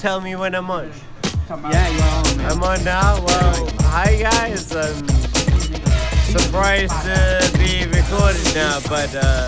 [0.00, 0.90] tell me when I'm on.
[1.50, 2.48] Yeah, yeah.
[2.48, 3.22] I'm on now.
[3.22, 4.74] Well, hi guys.
[4.74, 5.06] I'm
[6.32, 9.46] surprised to be recorded now, but uh,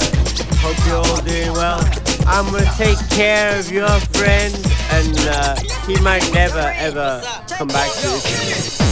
[0.61, 1.81] hope you're all doing well.
[2.27, 4.55] I'm gonna take care of your friend,
[4.91, 5.57] and uh,
[5.87, 8.83] he might never ever come back to you.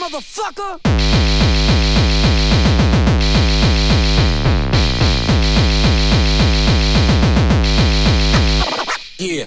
[0.00, 0.99] Motherfucker!
[9.20, 9.46] И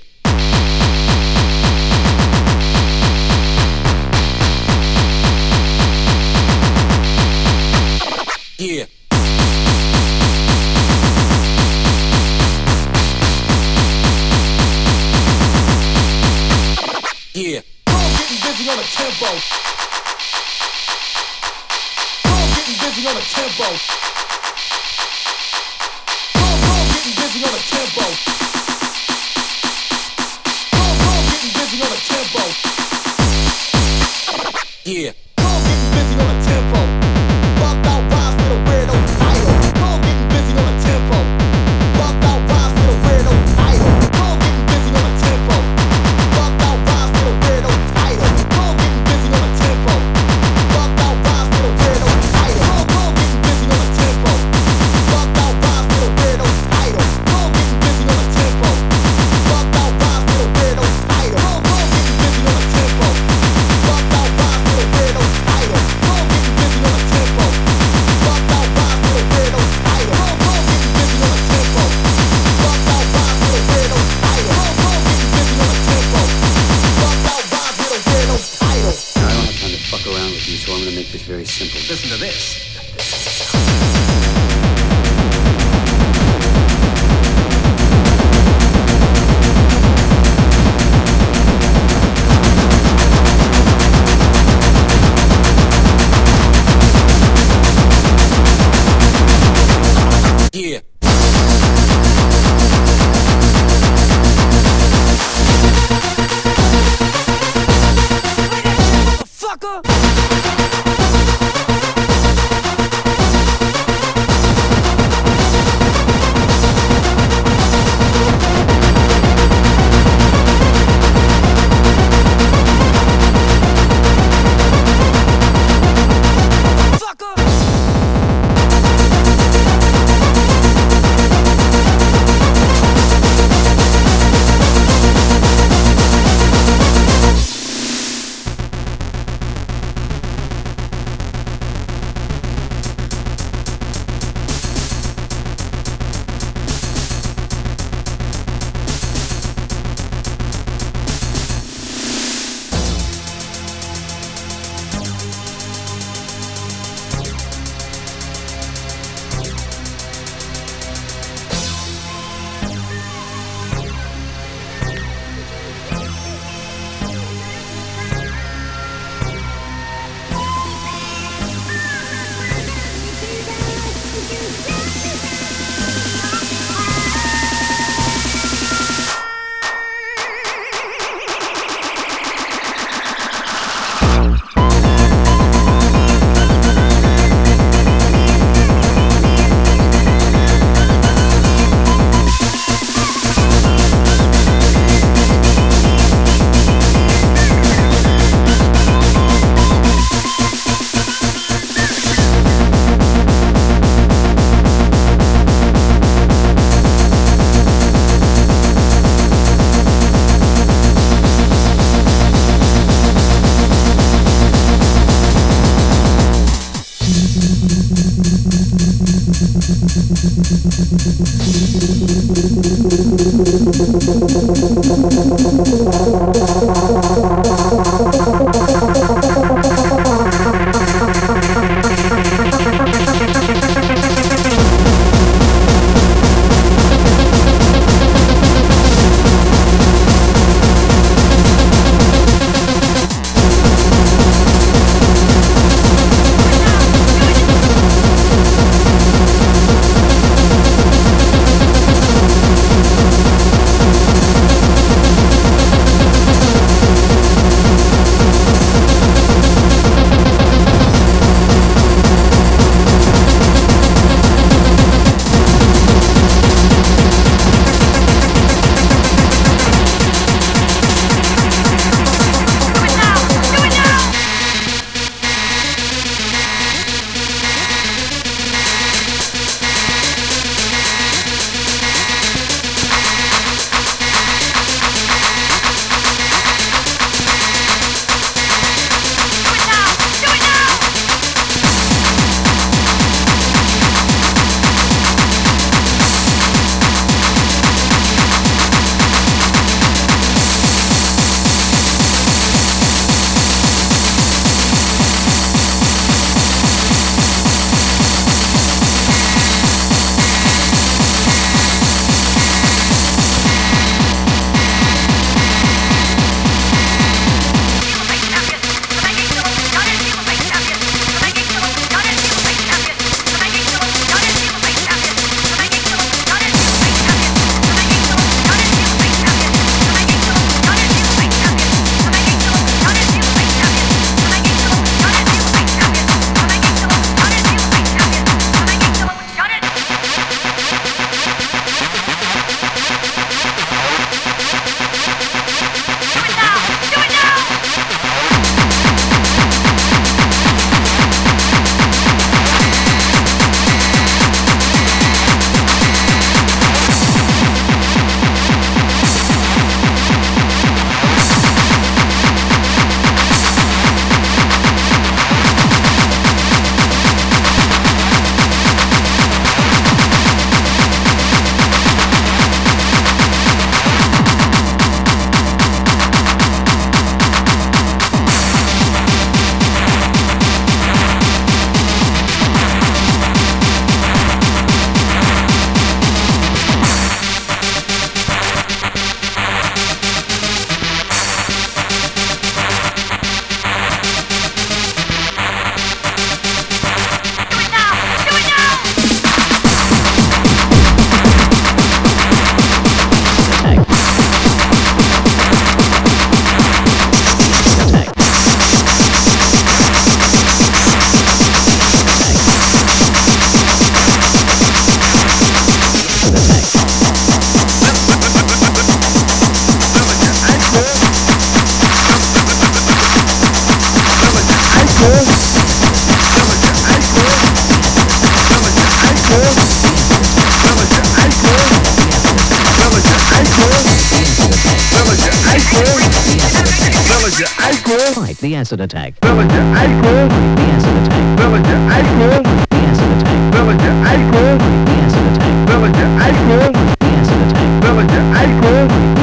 [437.94, 439.14] Fight the acid attack.
[439.22, 441.38] Villager Eichel, The acid attack.
[441.38, 443.54] Villager Eichel, The acid attack.
[443.54, 445.68] Villager Eichel, The acid attack.
[445.68, 447.84] Villager Eichel, The acid attack.
[447.84, 449.23] Villager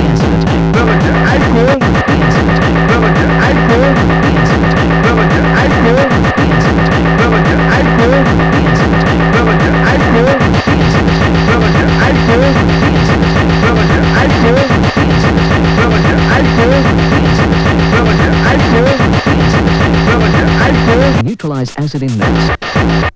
[21.31, 23.10] Neutralize acid in mix.